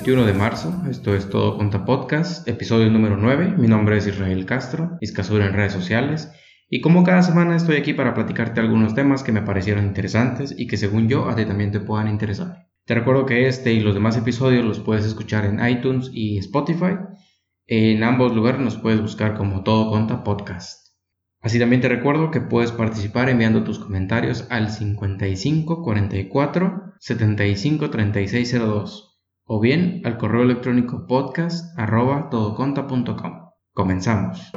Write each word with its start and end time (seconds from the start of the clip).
Hoy 0.00 0.06
es 0.06 0.14
jueves 0.14 0.24
21 0.24 0.26
de 0.26 0.32
marzo, 0.32 0.82
esto 0.90 1.14
es 1.14 1.28
Todo 1.28 1.58
Conta 1.58 1.84
Podcast, 1.84 2.48
episodio 2.48 2.90
número 2.90 3.18
9. 3.18 3.56
Mi 3.58 3.66
nombre 3.68 3.98
es 3.98 4.06
Israel 4.06 4.46
Castro, 4.46 4.96
Iscasura 5.02 5.46
en 5.46 5.52
redes 5.52 5.74
sociales, 5.74 6.32
y 6.70 6.80
como 6.80 7.04
cada 7.04 7.20
semana 7.20 7.54
estoy 7.54 7.76
aquí 7.76 7.92
para 7.92 8.14
platicarte 8.14 8.60
algunos 8.60 8.94
temas 8.94 9.22
que 9.22 9.32
me 9.32 9.42
parecieron 9.42 9.84
interesantes 9.84 10.54
y 10.56 10.66
que 10.68 10.78
según 10.78 11.08
yo 11.10 11.28
a 11.28 11.36
ti 11.36 11.44
también 11.44 11.70
te 11.70 11.80
puedan 11.80 12.08
interesar. 12.08 12.68
Te 12.86 12.94
recuerdo 12.94 13.26
que 13.26 13.46
este 13.46 13.74
y 13.74 13.80
los 13.80 13.92
demás 13.92 14.16
episodios 14.16 14.64
los 14.64 14.80
puedes 14.80 15.04
escuchar 15.04 15.44
en 15.44 15.62
iTunes 15.66 16.10
y 16.14 16.38
Spotify. 16.38 16.96
En 17.66 18.02
ambos 18.02 18.34
lugares 18.34 18.60
nos 18.62 18.78
puedes 18.78 19.02
buscar 19.02 19.36
como 19.36 19.64
Todo 19.64 19.90
Conta 19.90 20.24
Podcast. 20.24 20.94
Así 21.42 21.58
también 21.58 21.82
te 21.82 21.88
recuerdo 21.88 22.30
que 22.30 22.40
puedes 22.40 22.72
participar 22.72 23.28
enviando 23.28 23.64
tus 23.64 23.78
comentarios 23.78 24.46
al 24.48 24.70
55 24.70 25.82
44 25.82 26.94
75 26.98 27.90
36 27.90 28.58
02 28.58 29.09
o 29.52 29.58
bien 29.58 30.00
al 30.04 30.16
correo 30.16 30.44
electrónico 30.44 31.08
podcast. 31.08 31.76
Comenzamos. 33.74 34.52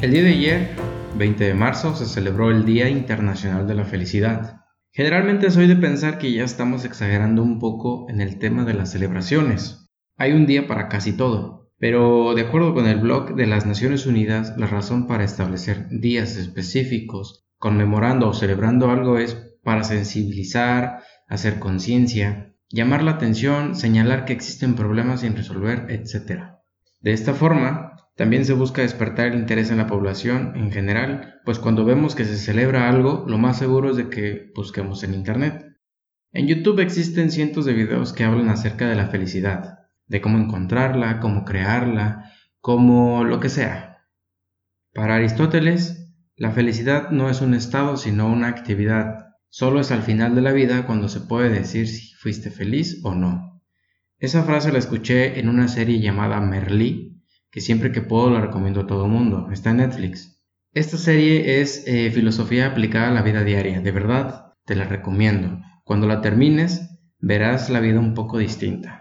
El 0.00 0.10
día 0.10 0.22
de 0.22 0.30
ayer, 0.30 0.70
20 1.18 1.44
de 1.44 1.52
marzo, 1.52 1.94
se 1.94 2.06
celebró 2.06 2.50
el 2.50 2.64
Día 2.64 2.88
Internacional 2.88 3.66
de 3.66 3.74
la 3.74 3.84
Felicidad. 3.84 4.62
Generalmente 4.92 5.50
soy 5.50 5.66
de 5.66 5.76
pensar 5.76 6.16
que 6.16 6.32
ya 6.32 6.44
estamos 6.44 6.86
exagerando 6.86 7.42
un 7.42 7.58
poco 7.58 8.06
en 8.08 8.22
el 8.22 8.38
tema 8.38 8.64
de 8.64 8.72
las 8.72 8.92
celebraciones. 8.92 9.90
Hay 10.16 10.32
un 10.32 10.46
día 10.46 10.66
para 10.66 10.88
casi 10.88 11.14
todo, 11.14 11.59
pero 11.80 12.34
de 12.34 12.42
acuerdo 12.42 12.74
con 12.74 12.86
el 12.86 13.00
blog 13.00 13.34
de 13.34 13.46
las 13.46 13.64
Naciones 13.64 14.04
Unidas, 14.04 14.54
la 14.58 14.66
razón 14.66 15.06
para 15.06 15.24
establecer 15.24 15.88
días 15.88 16.36
específicos 16.36 17.46
conmemorando 17.56 18.28
o 18.28 18.34
celebrando 18.34 18.90
algo 18.90 19.16
es 19.16 19.34
para 19.64 19.82
sensibilizar, 19.82 21.02
hacer 21.26 21.58
conciencia, 21.58 22.54
llamar 22.68 23.02
la 23.02 23.12
atención, 23.12 23.74
señalar 23.74 24.26
que 24.26 24.34
existen 24.34 24.74
problemas 24.74 25.22
sin 25.22 25.34
resolver, 25.34 25.86
etc. 25.88 26.42
De 27.00 27.12
esta 27.14 27.32
forma, 27.32 27.96
también 28.14 28.44
se 28.44 28.52
busca 28.52 28.82
despertar 28.82 29.28
el 29.28 29.38
interés 29.38 29.70
en 29.70 29.78
la 29.78 29.86
población 29.86 30.52
en 30.56 30.70
general, 30.70 31.40
pues 31.46 31.58
cuando 31.58 31.86
vemos 31.86 32.14
que 32.14 32.26
se 32.26 32.36
celebra 32.36 32.90
algo, 32.90 33.24
lo 33.26 33.38
más 33.38 33.58
seguro 33.58 33.92
es 33.92 33.96
de 33.96 34.10
que 34.10 34.52
busquemos 34.54 35.02
en 35.02 35.14
Internet. 35.14 35.64
En 36.32 36.46
YouTube 36.46 36.80
existen 36.80 37.30
cientos 37.30 37.64
de 37.64 37.72
videos 37.72 38.12
que 38.12 38.24
hablan 38.24 38.50
acerca 38.50 38.86
de 38.86 38.96
la 38.96 39.06
felicidad, 39.06 39.79
de 40.10 40.20
cómo 40.20 40.38
encontrarla, 40.38 41.20
cómo 41.20 41.44
crearla, 41.44 42.32
cómo 42.60 43.24
lo 43.24 43.38
que 43.38 43.48
sea. 43.48 44.08
Para 44.92 45.14
Aristóteles, 45.14 46.12
la 46.36 46.50
felicidad 46.50 47.10
no 47.10 47.30
es 47.30 47.40
un 47.40 47.54
estado 47.54 47.96
sino 47.96 48.26
una 48.26 48.48
actividad. 48.48 49.28
Solo 49.50 49.80
es 49.80 49.92
al 49.92 50.02
final 50.02 50.34
de 50.34 50.42
la 50.42 50.50
vida 50.50 50.84
cuando 50.84 51.08
se 51.08 51.20
puede 51.20 51.48
decir 51.48 51.86
si 51.86 52.12
fuiste 52.16 52.50
feliz 52.50 53.00
o 53.04 53.14
no. 53.14 53.62
Esa 54.18 54.42
frase 54.42 54.72
la 54.72 54.80
escuché 54.80 55.38
en 55.38 55.48
una 55.48 55.68
serie 55.68 56.00
llamada 56.00 56.40
Merlí 56.40 57.22
que 57.52 57.60
siempre 57.60 57.92
que 57.92 58.02
puedo 58.02 58.30
la 58.30 58.40
recomiendo 58.40 58.80
a 58.80 58.86
todo 58.88 59.06
mundo. 59.06 59.48
Está 59.52 59.70
en 59.70 59.76
Netflix. 59.76 60.42
Esta 60.72 60.96
serie 60.96 61.60
es 61.60 61.84
eh, 61.86 62.10
filosofía 62.10 62.66
aplicada 62.66 63.08
a 63.08 63.12
la 63.12 63.22
vida 63.22 63.44
diaria. 63.44 63.80
De 63.80 63.92
verdad, 63.92 64.54
te 64.64 64.74
la 64.74 64.84
recomiendo. 64.84 65.60
Cuando 65.84 66.08
la 66.08 66.20
termines, 66.20 66.98
verás 67.20 67.70
la 67.70 67.78
vida 67.78 68.00
un 68.00 68.14
poco 68.14 68.38
distinta. 68.38 68.99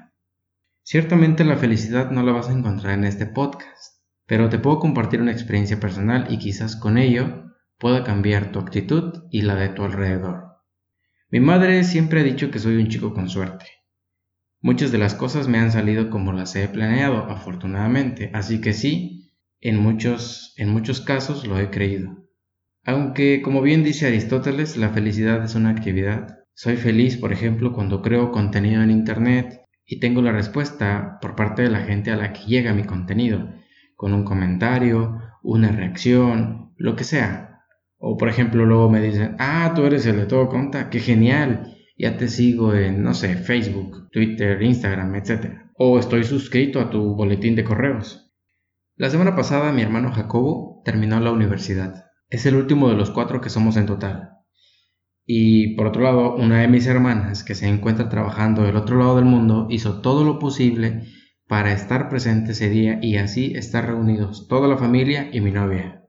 Ciertamente 0.91 1.43
la 1.43 1.55
felicidad 1.55 2.09
no 2.09 2.23
la 2.23 2.31
vas 2.31 2.49
a 2.49 2.51
encontrar 2.51 2.97
en 2.97 3.03
este 3.03 3.27
podcast, 3.27 4.01
pero 4.25 4.49
te 4.49 4.57
puedo 4.57 4.79
compartir 4.79 5.21
una 5.21 5.31
experiencia 5.31 5.79
personal 5.79 6.25
y 6.31 6.39
quizás 6.39 6.75
con 6.75 6.97
ello 6.97 7.53
pueda 7.77 8.03
cambiar 8.03 8.51
tu 8.51 8.57
actitud 8.57 9.25
y 9.29 9.43
la 9.43 9.53
de 9.53 9.69
tu 9.69 9.83
alrededor. 9.83 10.63
Mi 11.29 11.41
madre 11.41 11.83
siempre 11.83 12.21
ha 12.21 12.23
dicho 12.23 12.49
que 12.49 12.57
soy 12.57 12.77
un 12.77 12.87
chico 12.87 13.13
con 13.13 13.29
suerte. 13.29 13.67
Muchas 14.61 14.91
de 14.91 14.97
las 14.97 15.13
cosas 15.13 15.47
me 15.47 15.59
han 15.59 15.71
salido 15.71 16.09
como 16.09 16.33
las 16.33 16.55
he 16.55 16.67
planeado, 16.67 17.17
afortunadamente, 17.29 18.31
así 18.33 18.59
que 18.59 18.73
sí, 18.73 19.31
en 19.61 19.77
muchos, 19.77 20.55
en 20.57 20.69
muchos 20.69 21.01
casos 21.01 21.45
lo 21.45 21.59
he 21.59 21.69
creído. 21.69 22.27
Aunque, 22.83 23.43
como 23.43 23.61
bien 23.61 23.83
dice 23.83 24.07
Aristóteles, 24.07 24.75
la 24.75 24.89
felicidad 24.89 25.43
es 25.43 25.53
una 25.53 25.69
actividad. 25.69 26.39
Soy 26.55 26.77
feliz, 26.77 27.15
por 27.15 27.31
ejemplo, 27.31 27.73
cuando 27.73 28.01
creo 28.01 28.31
contenido 28.31 28.81
en 28.81 28.89
Internet 28.89 29.58
y 29.89 29.99
tengo 29.99 30.21
la 30.21 30.31
respuesta 30.31 31.17
por 31.19 31.35
parte 31.35 31.63
de 31.63 31.69
la 31.71 31.79
gente 31.79 32.11
a 32.11 32.15
la 32.15 32.31
que 32.31 32.45
llega 32.45 32.75
mi 32.75 32.83
contenido, 32.83 33.49
con 33.95 34.13
un 34.13 34.23
comentario, 34.23 35.19
una 35.41 35.71
reacción, 35.71 36.73
lo 36.77 36.95
que 36.95 37.03
sea. 37.03 37.63
O 37.97 38.15
por 38.15 38.29
ejemplo 38.29 38.65
luego 38.65 38.89
me 38.89 39.01
dicen, 39.01 39.35
ah, 39.39 39.73
tú 39.75 39.85
eres 39.85 40.05
el 40.05 40.17
de 40.17 40.27
todo 40.27 40.47
conta, 40.47 40.91
qué 40.91 40.99
genial 40.99 41.75
ya 41.97 42.17
te 42.17 42.27
sigo 42.27 42.75
en, 42.75 43.03
no 43.03 43.15
sé, 43.15 43.35
Facebook, 43.35 44.09
Twitter, 44.11 44.61
Instagram, 44.61 45.15
etc. 45.15 45.53
O 45.73 45.97
estoy 45.97 46.23
suscrito 46.23 46.79
a 46.79 46.91
tu 46.91 47.15
boletín 47.15 47.55
de 47.55 47.63
correos. 47.63 48.31
La 48.95 49.09
semana 49.09 49.35
pasada 49.35 49.71
mi 49.71 49.81
hermano 49.81 50.11
Jacobo 50.11 50.81
terminó 50.85 51.19
la 51.19 51.31
universidad. 51.31 52.05
Es 52.29 52.45
el 52.45 52.55
último 52.55 52.89
de 52.89 52.95
los 52.95 53.09
cuatro 53.09 53.41
que 53.41 53.49
somos 53.49 53.75
en 53.75 53.87
total. 53.87 54.38
Y 55.31 55.75
por 55.75 55.85
otro 55.85 56.01
lado, 56.01 56.33
una 56.37 56.61
de 56.61 56.67
mis 56.67 56.87
hermanas, 56.87 57.43
que 57.43 57.53
se 57.53 57.67
encuentra 57.67 58.09
trabajando 58.09 58.63
del 58.63 58.75
otro 58.75 58.97
lado 58.97 59.15
del 59.17 59.25
mundo, 59.25 59.67
hizo 59.69 60.01
todo 60.01 60.23
lo 60.23 60.39
posible 60.39 61.03
para 61.47 61.71
estar 61.71 62.09
presente 62.09 62.53
ese 62.53 62.67
día 62.67 62.97
y 62.99 63.17
así 63.17 63.53
estar 63.55 63.85
reunidos 63.85 64.47
toda 64.47 64.67
la 64.67 64.79
familia 64.79 65.29
y 65.31 65.41
mi 65.41 65.51
novia. 65.51 66.03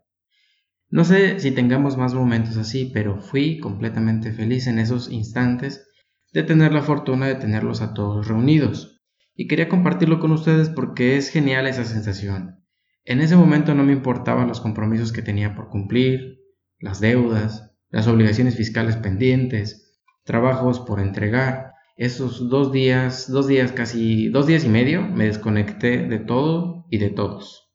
No 0.89 1.05
sé 1.05 1.39
si 1.39 1.51
tengamos 1.51 1.99
más 1.99 2.15
momentos 2.15 2.57
así, 2.57 2.91
pero 2.95 3.21
fui 3.21 3.59
completamente 3.59 4.33
feliz 4.33 4.67
en 4.69 4.79
esos 4.79 5.13
instantes 5.13 5.87
de 6.33 6.43
tener 6.43 6.73
la 6.73 6.81
fortuna 6.81 7.27
de 7.27 7.35
tenerlos 7.35 7.83
a 7.83 7.93
todos 7.93 8.27
reunidos. 8.27 9.03
Y 9.35 9.49
quería 9.49 9.69
compartirlo 9.69 10.19
con 10.19 10.33
ustedes 10.33 10.71
porque 10.71 11.19
es 11.19 11.29
genial 11.29 11.67
esa 11.67 11.85
sensación. 11.85 12.65
En 13.05 13.21
ese 13.21 13.37
momento 13.37 13.75
no 13.75 13.85
me 13.85 13.93
importaban 13.93 14.49
los 14.49 14.63
compromisos 14.63 15.13
que 15.13 15.21
tenía 15.21 15.55
por 15.55 15.69
cumplir, 15.69 16.39
las 16.79 17.01
deudas, 17.01 17.70
las 17.91 18.07
obligaciones 18.07 18.57
fiscales 18.57 18.97
pendientes, 18.97 19.99
trabajos 20.25 20.81
por 20.81 21.01
entregar. 21.01 21.75
Esos 21.97 22.49
dos 22.49 22.73
días, 22.73 23.31
dos 23.31 23.47
días 23.47 23.73
casi, 23.73 24.29
dos 24.29 24.47
días 24.47 24.65
y 24.65 24.69
medio, 24.69 25.03
me 25.03 25.27
desconecté 25.27 26.07
de 26.07 26.19
todo 26.19 26.87
y 26.89 26.99
de 26.99 27.11
todos. 27.11 27.71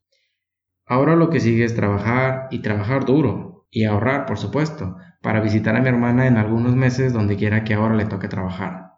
Ahora 0.86 1.16
lo 1.16 1.30
que 1.30 1.40
sigue 1.40 1.64
es 1.64 1.76
trabajar 1.76 2.48
y 2.52 2.60
trabajar 2.60 3.06
duro 3.06 3.68
y 3.70 3.84
ahorrar, 3.84 4.26
por 4.26 4.38
supuesto, 4.38 4.96
para 5.22 5.42
visitar 5.42 5.76
a 5.76 5.82
mi 5.82 5.90
hermana 5.90 6.28
en 6.28 6.38
algunos 6.38 6.76
meses 6.76 7.12
donde 7.14 7.36
quiera 7.36 7.64
que 7.64 7.74
ahora 7.74 7.96
le 7.96 8.06
toque 8.06 8.28
trabajar. 8.28 8.94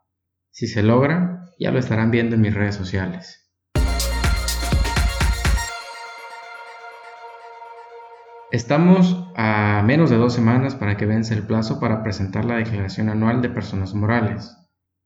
Si 0.52 0.68
se 0.68 0.84
logra, 0.84 1.46
ya 1.60 1.72
lo 1.72 1.80
estarán 1.80 2.12
viendo 2.12 2.36
en 2.36 2.42
mis 2.42 2.54
redes 2.54 2.76
sociales. 2.76 3.47
Estamos 8.58 9.24
a 9.36 9.84
menos 9.86 10.10
de 10.10 10.18
dos 10.18 10.34
semanas 10.34 10.74
para 10.74 10.98
que 10.98 11.06
vence 11.06 11.36
el 11.36 11.44
plazo 11.44 11.80
para 11.80 12.02
presentar 12.02 12.44
la 12.44 12.56
declaración 12.56 13.08
anual 13.08 13.44
de 13.44 13.50
personas 13.50 13.94
morales. 13.94 14.58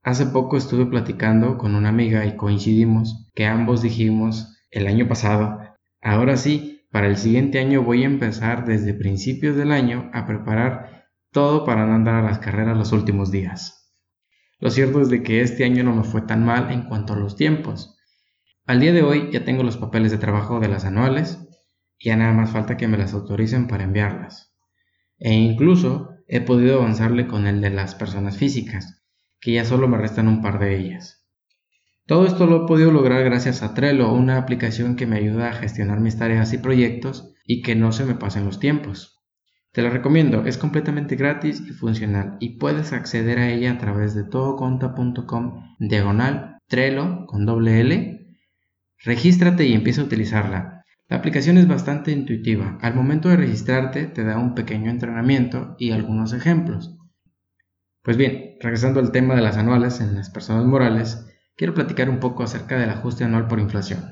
Hace 0.04 0.28
poco 0.28 0.56
estuve 0.56 0.86
platicando 0.86 1.58
con 1.58 1.76
una 1.76 1.90
amiga 1.90 2.26
y 2.26 2.38
coincidimos 2.38 3.30
que 3.36 3.46
ambos 3.46 3.82
dijimos 3.82 4.58
el 4.70 4.88
año 4.88 5.06
pasado 5.10 5.60
Ahora 6.02 6.38
sí, 6.38 6.86
para 6.92 7.08
el 7.08 7.18
siguiente 7.18 7.60
año 7.60 7.84
voy 7.84 8.04
a 8.04 8.06
empezar 8.06 8.64
desde 8.64 8.94
principios 8.94 9.58
del 9.58 9.74
año 9.74 10.10
a 10.14 10.26
preparar 10.26 11.10
todo 11.34 11.66
para 11.66 11.86
no 11.86 11.94
andar 11.94 12.16
a 12.16 12.22
las 12.22 12.40
carreras 12.40 12.78
los 12.78 12.94
últimos 12.94 13.32
días. 13.32 13.92
Lo 14.62 14.70
cierto 14.70 15.02
es 15.02 15.10
de 15.10 15.24
que 15.24 15.42
este 15.42 15.66
año 15.66 15.84
no 15.84 15.94
me 15.94 16.06
fue 16.06 16.22
tan 16.22 16.46
mal 16.46 16.72
en 16.72 16.84
cuanto 16.84 17.12
a 17.12 17.18
los 17.18 17.36
tiempos. 17.36 17.98
Al 18.66 18.80
día 18.80 18.94
de 18.94 19.04
hoy 19.04 19.30
ya 19.30 19.44
tengo 19.44 19.64
los 19.64 19.76
papeles 19.76 20.10
de 20.10 20.20
trabajo 20.20 20.62
de 20.62 20.70
las 20.70 20.86
anuales 20.86 21.51
ya 22.02 22.16
nada 22.16 22.34
más 22.34 22.52
falta 22.52 22.78
que 22.78 22.88
me 22.88 22.98
las 22.98 23.14
autoricen 23.14 23.68
para 23.68 23.84
enviarlas. 23.84 24.54
E 25.20 25.34
incluso 25.34 26.16
he 26.28 26.42
podido 26.42 26.80
avanzarle 26.80 27.28
con 27.28 27.46
el 27.46 27.62
de 27.62 27.70
las 27.70 27.96
personas 27.96 28.38
físicas, 28.38 29.04
que 29.40 29.54
ya 29.54 29.66
solo 29.66 29.88
me 29.88 29.98
restan 29.98 30.28
un 30.28 30.42
par 30.42 30.60
de 30.60 30.78
ellas. 30.78 31.28
Todo 32.08 32.26
esto 32.26 32.46
lo 32.46 32.64
he 32.64 32.68
podido 32.68 32.92
lograr 32.92 33.24
gracias 33.24 33.64
a 33.64 33.74
Trello, 33.74 34.12
una 34.12 34.38
aplicación 34.38 34.96
que 34.96 35.06
me 35.06 35.18
ayuda 35.18 35.50
a 35.50 35.54
gestionar 35.54 36.00
mis 36.00 36.18
tareas 36.18 36.52
y 36.54 36.58
proyectos 36.58 37.34
y 37.46 37.62
que 37.62 37.76
no 37.76 37.92
se 37.92 38.06
me 38.06 38.16
pasen 38.16 38.46
los 38.46 38.60
tiempos. 38.60 39.22
Te 39.72 39.82
la 39.82 39.90
recomiendo, 39.90 40.46
es 40.46 40.58
completamente 40.58 41.16
gratis 41.16 41.62
y 41.66 41.72
funcional 41.72 42.36
y 42.42 42.58
puedes 42.58 42.92
acceder 42.92 43.40
a 43.40 43.50
ella 43.50 43.72
a 43.72 43.78
través 43.78 44.14
de 44.14 44.26
todoconta.com 44.26 45.76
diagonal 45.80 46.58
Trello 46.68 47.26
con 47.28 47.46
doble 47.46 47.80
L. 47.80 48.28
Regístrate 49.04 49.66
y 49.66 49.74
empieza 49.74 50.02
a 50.02 50.06
utilizarla. 50.06 50.81
La 51.12 51.18
aplicación 51.18 51.58
es 51.58 51.68
bastante 51.68 52.14
intuitiva. 52.14 52.78
Al 52.80 52.96
momento 52.96 53.28
de 53.28 53.36
registrarte 53.36 54.06
te 54.06 54.24
da 54.24 54.38
un 54.38 54.56
pequeño 54.56 54.90
entrenamiento 54.90 55.76
y 55.78 55.92
algunos 55.92 56.32
ejemplos. 56.32 56.98
Pues 58.02 58.16
bien, 58.16 58.56
regresando 58.62 59.02
al 59.02 59.12
tema 59.12 59.36
de 59.36 59.42
las 59.42 59.58
anuales 59.58 60.00
en 60.00 60.16
las 60.16 60.30
personas 60.30 60.64
morales, 60.64 61.28
quiero 61.58 61.74
platicar 61.74 62.10
un 62.10 62.22
poco 62.22 62.44
acerca 62.44 62.80
del 62.80 62.92
ajuste 62.92 63.26
anual 63.26 63.50
por 63.50 63.60
inflación. 63.60 64.06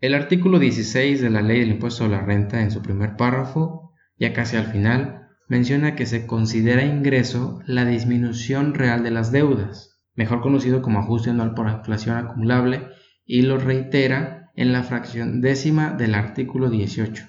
El 0.00 0.14
artículo 0.14 0.58
16 0.58 1.20
de 1.20 1.28
la 1.28 1.42
ley 1.42 1.60
del 1.60 1.72
impuesto 1.72 2.06
a 2.06 2.08
la 2.08 2.22
renta 2.22 2.62
en 2.62 2.70
su 2.70 2.80
primer 2.80 3.16
párrafo, 3.16 3.92
ya 4.16 4.32
casi 4.32 4.56
al 4.56 4.68
final, 4.68 5.28
menciona 5.46 5.94
que 5.94 6.06
se 6.06 6.26
considera 6.26 6.86
ingreso 6.86 7.60
la 7.66 7.84
disminución 7.84 8.72
real 8.72 9.02
de 9.02 9.10
las 9.10 9.30
deudas, 9.30 10.00
mejor 10.14 10.40
conocido 10.40 10.80
como 10.80 11.00
ajuste 11.00 11.28
anual 11.28 11.52
por 11.52 11.68
inflación 11.68 12.16
acumulable, 12.16 12.88
y 13.26 13.42
lo 13.42 13.58
reitera 13.58 14.39
en 14.56 14.72
la 14.72 14.82
fracción 14.82 15.40
décima 15.40 15.92
del 15.92 16.14
artículo 16.14 16.70
18. 16.70 17.26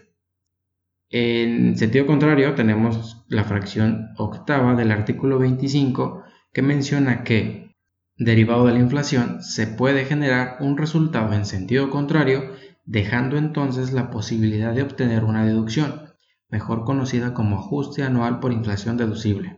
En 1.10 1.78
sentido 1.78 2.06
contrario, 2.06 2.56
tenemos 2.56 3.26
la 3.28 3.44
fracción 3.44 4.10
octava 4.18 4.76
del 4.76 4.92
artículo 4.92 5.40
25 5.40 6.24
que 6.54 6.62
menciona 6.62 7.24
que, 7.24 7.76
derivado 8.18 8.66
de 8.66 8.74
la 8.74 8.80
inflación, 8.80 9.42
se 9.44 9.68
puede 9.68 10.06
generar 10.06 10.58
un 10.62 10.78
resultado 10.78 11.34
en 11.34 11.46
sentido 11.46 11.90
contrario, 11.90 12.54
dejando 12.86 13.38
entonces 13.38 13.92
la 13.92 14.10
posibilidad 14.10 14.74
de 14.74 14.84
obtener 14.84 15.26
una 15.26 15.46
deducción, 15.46 16.14
mejor 16.50 16.86
conocida 16.86 17.34
como 17.34 17.58
ajuste 17.58 18.04
anual 18.04 18.40
por 18.40 18.54
inflación 18.54 18.96
deducible. 18.96 19.58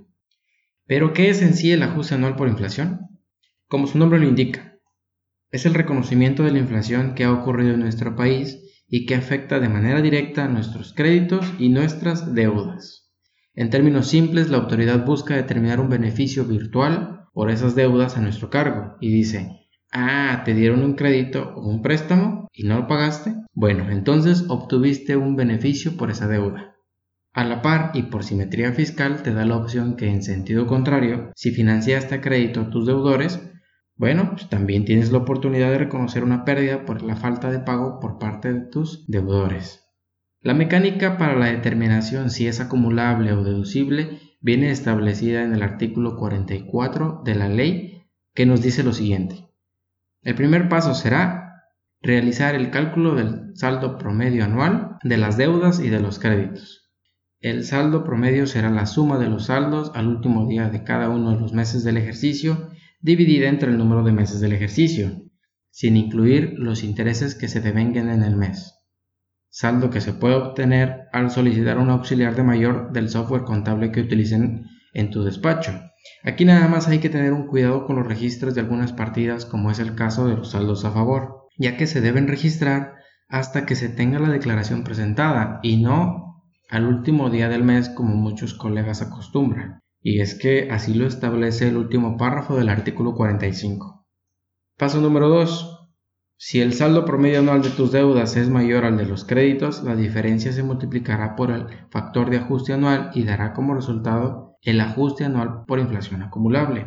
Pero, 0.86 1.14
¿qué 1.14 1.30
es 1.30 1.42
en 1.42 1.54
sí 1.54 1.72
el 1.72 1.84
ajuste 1.84 2.16
anual 2.16 2.36
por 2.36 2.48
inflación? 2.48 3.20
Como 3.68 3.88
su 3.88 3.98
nombre 3.98 4.20
lo 4.20 4.28
indica, 4.28 4.73
es 5.54 5.68
el 5.68 5.76
reconocimiento 5.76 6.42
de 6.44 6.52
la 6.52 6.58
inflación 6.58 7.14
que 7.14 7.26
ha 7.26 7.32
ocurrido 7.32 7.76
en 7.76 7.82
nuestro 7.82 8.16
país 8.16 8.84
y 8.90 9.06
que 9.06 9.14
afecta 9.14 9.60
de 9.60 9.70
manera 9.70 10.02
directa 10.02 10.46
a 10.46 10.48
nuestros 10.48 10.94
créditos 10.94 11.46
y 11.60 11.70
nuestras 11.70 12.34
deudas. 12.34 13.12
En 13.54 13.70
términos 13.70 14.08
simples, 14.08 14.50
la 14.50 14.58
autoridad 14.58 15.06
busca 15.06 15.36
determinar 15.36 15.80
un 15.80 15.90
beneficio 15.90 16.44
virtual 16.46 17.28
por 17.34 17.52
esas 17.52 17.76
deudas 17.76 18.18
a 18.18 18.22
nuestro 18.22 18.50
cargo 18.50 18.98
y 19.00 19.14
dice, 19.14 19.68
ah, 19.92 20.42
te 20.44 20.56
dieron 20.56 20.82
un 20.82 20.96
crédito 20.96 21.54
o 21.56 21.70
un 21.70 21.84
préstamo 21.84 22.48
y 22.52 22.64
no 22.64 22.80
lo 22.80 22.88
pagaste. 22.88 23.36
Bueno, 23.54 23.92
entonces 23.92 24.46
obtuviste 24.50 25.18
un 25.18 25.36
beneficio 25.36 25.98
por 25.98 26.10
esa 26.10 26.28
deuda. 26.28 26.78
A 27.32 27.44
la 27.44 27.62
par 27.62 27.92
y 27.94 28.04
por 28.04 28.24
simetría 28.24 28.74
fiscal 28.74 29.22
te 29.22 29.36
da 29.36 29.46
la 29.46 29.58
opción 29.58 29.98
que 29.98 30.08
en 30.08 30.24
sentido 30.24 30.66
contrario, 30.66 31.32
si 31.36 31.52
financiaste 31.52 32.16
a 32.16 32.22
crédito 32.22 32.70
tus 32.70 32.88
deudores, 32.88 33.40
bueno, 33.96 34.32
pues 34.32 34.50
también 34.50 34.86
tienes 34.86 35.12
la 35.12 35.20
oportunidad 35.20 35.70
de 35.72 35.78
reconocer 35.78 36.24
una 36.24 36.46
pérdida 36.46 36.86
por 36.86 37.04
la 37.04 37.16
falta 37.16 37.52
de 37.52 37.60
pago 37.60 38.00
por 38.00 38.18
parte 38.18 38.52
de 38.52 38.62
tus 38.62 39.06
deudores. 39.08 39.84
La 40.42 40.54
mecánica 40.54 41.18
para 41.18 41.36
la 41.36 41.46
determinación 41.46 42.30
si 42.30 42.48
es 42.48 42.60
acumulable 42.60 43.32
o 43.32 43.44
deducible 43.44 44.20
viene 44.42 44.72
establecida 44.72 45.44
en 45.44 45.54
el 45.54 45.64
artículo 45.64 46.18
44 46.18 47.22
de 47.24 47.36
la 47.36 47.48
ley 47.48 48.04
que 48.34 48.46
nos 48.46 48.62
dice 48.62 48.84
lo 48.84 48.92
siguiente. 48.92 49.48
El 50.22 50.36
primer 50.36 50.68
paso 50.70 50.96
será 50.96 51.64
realizar 52.02 52.56
el 52.56 52.72
cálculo 52.72 53.16
del 53.16 53.56
saldo 53.56 53.98
promedio 53.98 54.44
anual 54.44 54.98
de 55.04 55.18
las 55.18 55.38
deudas 55.38 55.80
y 55.80 55.90
de 55.90 56.02
los 56.02 56.20
créditos. 56.20 56.92
El 57.40 57.64
saldo 57.64 58.04
promedio 58.04 58.48
será 58.48 58.70
la 58.70 58.86
suma 58.86 59.18
de 59.18 59.30
los 59.30 59.46
saldos 59.46 59.92
al 59.96 60.08
último 60.08 60.48
día 60.48 60.70
de 60.70 60.84
cada 60.84 61.10
uno 61.10 61.32
de 61.32 61.40
los 61.40 61.54
meses 61.54 61.84
del 61.84 61.98
ejercicio 61.98 62.70
dividida 63.04 63.48
entre 63.48 63.70
el 63.70 63.78
número 63.78 64.04
de 64.04 64.14
meses 64.14 64.40
del 64.40 64.54
ejercicio, 64.54 65.22
sin 65.70 65.96
incluir 65.96 66.56
los 66.58 66.84
intereses 66.84 67.36
que 67.36 67.48
se 67.48 67.62
devenguen 67.62 68.10
en 68.10 68.24
el 68.24 68.36
mes 68.36 68.74
saldo 69.54 69.92
que 69.92 70.02
se 70.02 70.14
puede 70.14 70.34
obtener 70.34 71.10
al 71.12 71.30
solicitar 71.30 71.78
un 71.78 71.92
auxiliar 71.92 72.36
de 72.36 72.42
mayor 72.42 72.92
del 72.92 73.08
software 73.08 73.44
contable 73.44 73.92
que 73.92 74.02
utilicen 74.02 74.66
en 74.94 75.12
tu 75.12 75.24
despacho. 75.24 75.80
Aquí 76.24 76.44
nada 76.44 76.68
más 76.68 76.88
hay 76.88 76.98
que 76.98 77.10
tener 77.10 77.34
un 77.34 77.46
cuidado 77.46 77.86
con 77.86 77.98
los 77.98 78.08
registros 78.08 78.56
de 78.56 78.62
algunas 78.62 78.94
partidas 78.94 79.46
como 79.46 79.70
es 79.70 79.78
el 79.78 79.94
caso 79.94 80.28
de 80.28 80.36
los 80.36 80.50
saldos 80.52 80.86
a 80.86 80.92
favor, 80.92 81.44
ya 81.56 81.78
que 81.78 81.86
se 81.86 82.02
deben 82.02 82.28
registrar 82.28 82.96
hasta 83.30 83.68
que 83.68 83.76
se 83.76 83.90
tenga 83.90 84.18
la 84.18 84.30
declaración 84.30 84.84
presentada 84.84 85.60
y 85.62 85.78
no 85.78 86.42
al 86.68 86.88
último 86.88 87.30
día 87.30 87.48
del 87.48 87.64
mes 87.64 87.90
como 87.90 88.16
muchos 88.16 88.56
colegas 88.56 89.04
acostumbran. 89.04 89.83
Y 90.06 90.20
es 90.20 90.36
que 90.36 90.68
así 90.70 90.94
lo 90.94 91.08
establece 91.08 91.70
el 91.70 91.78
último 91.78 92.18
párrafo 92.18 92.58
del 92.58 92.68
artículo 92.68 93.16
45. 93.16 94.06
Paso 94.78 95.00
número 95.00 95.30
2. 95.30 95.92
Si 96.36 96.60
el 96.60 96.74
saldo 96.74 97.06
promedio 97.06 97.40
anual 97.40 97.62
de 97.62 97.70
tus 97.70 97.94
deudas 97.94 98.36
es 98.36 98.50
mayor 98.50 98.84
al 98.84 98.98
de 98.98 99.06
los 99.06 99.24
créditos, 99.24 99.82
la 99.82 99.96
diferencia 99.96 100.52
se 100.52 100.62
multiplicará 100.62 101.38
por 101.38 101.52
el 101.52 101.68
factor 101.90 102.30
de 102.30 102.38
ajuste 102.38 102.74
anual 102.74 103.12
y 103.14 103.24
dará 103.24 103.54
como 103.54 103.76
resultado 103.76 104.58
el 104.62 104.82
ajuste 104.82 105.24
anual 105.24 105.64
por 105.66 105.80
inflación 105.80 106.22
acumulable. 106.22 106.86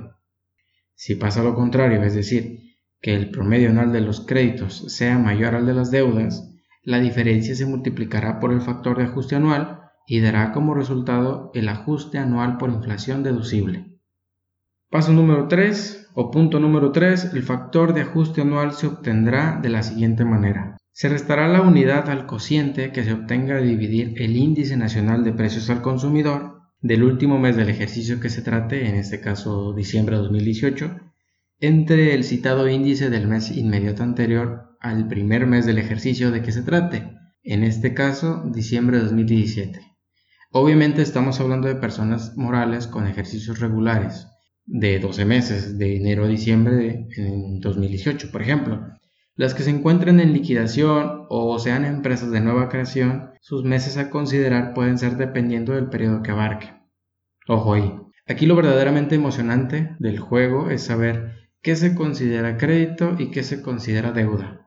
Si 0.94 1.14
pasa 1.14 1.42
lo 1.42 1.54
contrario, 1.54 2.02
es 2.02 2.14
decir, 2.14 2.76
que 3.00 3.14
el 3.14 3.30
promedio 3.30 3.70
anual 3.70 3.94
de 3.94 4.02
los 4.02 4.26
créditos 4.26 4.92
sea 4.94 5.16
mayor 5.16 5.54
al 5.54 5.64
de 5.64 5.72
las 5.72 5.90
deudas, 5.90 6.52
la 6.82 7.00
diferencia 7.00 7.54
se 7.54 7.64
multiplicará 7.64 8.40
por 8.40 8.52
el 8.52 8.60
factor 8.60 8.98
de 8.98 9.04
ajuste 9.04 9.36
anual 9.36 9.85
y 10.06 10.20
dará 10.20 10.52
como 10.52 10.74
resultado 10.74 11.50
el 11.54 11.68
ajuste 11.68 12.18
anual 12.18 12.58
por 12.58 12.70
inflación 12.70 13.22
deducible. 13.22 13.96
Paso 14.88 15.12
número 15.12 15.48
3. 15.48 16.04
O 16.14 16.30
punto 16.30 16.60
número 16.60 16.92
3, 16.92 17.34
el 17.34 17.42
factor 17.42 17.92
de 17.92 18.00
ajuste 18.00 18.40
anual 18.40 18.72
se 18.72 18.86
obtendrá 18.86 19.58
de 19.60 19.68
la 19.68 19.82
siguiente 19.82 20.24
manera. 20.24 20.78
Se 20.92 21.10
restará 21.10 21.46
la 21.48 21.60
unidad 21.60 22.08
al 22.08 22.24
cociente 22.24 22.90
que 22.92 23.04
se 23.04 23.12
obtenga 23.12 23.56
de 23.56 23.66
dividir 23.66 24.14
el 24.16 24.34
índice 24.34 24.78
nacional 24.78 25.24
de 25.24 25.34
precios 25.34 25.68
al 25.68 25.82
consumidor 25.82 26.62
del 26.80 27.02
último 27.02 27.38
mes 27.38 27.56
del 27.56 27.68
ejercicio 27.68 28.20
que 28.20 28.30
se 28.30 28.40
trate, 28.40 28.88
en 28.88 28.94
este 28.94 29.20
caso 29.20 29.74
diciembre 29.74 30.16
de 30.16 30.22
2018, 30.22 31.00
entre 31.60 32.14
el 32.14 32.24
citado 32.24 32.68
índice 32.68 33.10
del 33.10 33.26
mes 33.26 33.50
inmediato 33.50 34.02
anterior 34.02 34.76
al 34.80 35.08
primer 35.08 35.46
mes 35.46 35.66
del 35.66 35.76
ejercicio 35.78 36.30
de 36.30 36.40
que 36.40 36.52
se 36.52 36.62
trate, 36.62 37.12
en 37.42 37.64
este 37.64 37.92
caso 37.92 38.42
diciembre 38.54 38.96
de 38.98 39.04
2017. 39.04 39.95
Obviamente 40.52 41.02
estamos 41.02 41.40
hablando 41.40 41.68
de 41.68 41.74
personas 41.74 42.36
morales 42.36 42.86
con 42.86 43.06
ejercicios 43.06 43.60
regulares, 43.60 44.26
de 44.64 44.98
12 44.98 45.24
meses, 45.24 45.78
de 45.78 45.96
enero 45.96 46.24
a 46.24 46.28
diciembre 46.28 47.08
en 47.16 47.60
2018, 47.60 48.30
por 48.30 48.42
ejemplo. 48.42 48.80
Las 49.34 49.54
que 49.54 49.62
se 49.62 49.70
encuentren 49.70 50.18
en 50.18 50.32
liquidación 50.32 51.26
o 51.28 51.58
sean 51.58 51.84
empresas 51.84 52.30
de 52.30 52.40
nueva 52.40 52.68
creación, 52.68 53.32
sus 53.40 53.64
meses 53.64 53.98
a 53.98 54.08
considerar 54.08 54.72
pueden 54.72 54.98
ser 54.98 55.16
dependiendo 55.16 55.74
del 55.74 55.90
periodo 55.90 56.22
que 56.22 56.30
abarque. 56.30 56.72
Ojo 57.46 57.74
ahí. 57.74 57.92
Aquí 58.26 58.46
lo 58.46 58.56
verdaderamente 58.56 59.14
emocionante 59.14 59.94
del 59.98 60.18
juego 60.18 60.70
es 60.70 60.82
saber 60.82 61.50
qué 61.60 61.76
se 61.76 61.94
considera 61.94 62.56
crédito 62.56 63.14
y 63.18 63.30
qué 63.30 63.42
se 63.42 63.62
considera 63.62 64.12
deuda. 64.12 64.66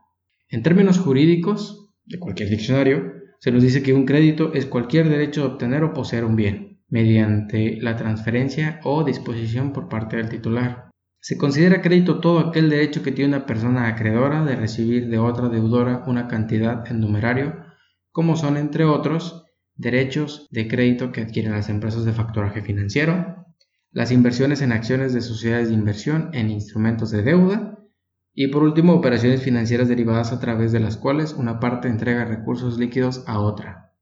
En 0.49 0.63
términos 0.63 0.99
jurídicos, 0.99 1.89
de 2.05 2.19
cualquier 2.19 2.49
diccionario, 2.49 3.18
se 3.39 3.51
nos 3.51 3.63
dice 3.63 3.81
que 3.81 3.93
un 3.93 4.05
crédito 4.05 4.53
es 4.53 4.65
cualquier 4.65 5.09
derecho 5.09 5.41
de 5.41 5.47
obtener 5.47 5.83
o 5.83 5.93
poseer 5.93 6.25
un 6.25 6.35
bien 6.35 6.81
mediante 6.89 7.77
la 7.81 7.95
transferencia 7.95 8.79
o 8.83 9.03
disposición 9.03 9.71
por 9.71 9.87
parte 9.87 10.17
del 10.17 10.29
titular. 10.29 10.89
Se 11.21 11.37
considera 11.37 11.81
crédito 11.81 12.19
todo 12.19 12.39
aquel 12.39 12.69
derecho 12.69 13.03
que 13.03 13.11
tiene 13.11 13.35
una 13.35 13.45
persona 13.45 13.87
acreedora 13.87 14.43
de 14.43 14.55
recibir 14.55 15.09
de 15.09 15.19
otra 15.19 15.49
deudora 15.49 16.03
una 16.07 16.27
cantidad 16.27 16.89
en 16.89 16.99
numerario, 16.99 17.63
como 18.11 18.35
son, 18.35 18.57
entre 18.57 18.85
otros, 18.85 19.45
derechos 19.75 20.47
de 20.49 20.67
crédito 20.67 21.11
que 21.11 21.21
adquieren 21.21 21.53
las 21.53 21.69
empresas 21.69 22.05
de 22.05 22.13
factoraje 22.13 22.61
financiero, 22.61 23.45
las 23.91 24.11
inversiones 24.11 24.61
en 24.61 24.71
acciones 24.71 25.13
de 25.13 25.21
sociedades 25.21 25.69
de 25.69 25.75
inversión 25.75 26.29
en 26.33 26.49
instrumentos 26.49 27.11
de 27.11 27.23
deuda, 27.23 27.78
y 28.33 28.47
por 28.47 28.63
último, 28.63 28.93
operaciones 28.93 29.41
financieras 29.41 29.87
derivadas 29.87 30.31
a 30.31 30.39
través 30.39 30.71
de 30.71 30.79
las 30.79 30.97
cuales 30.97 31.33
una 31.33 31.59
parte 31.59 31.87
entrega 31.87 32.25
recursos 32.25 32.77
líquidos 32.77 33.23
a 33.27 33.39
otra. 33.39 33.93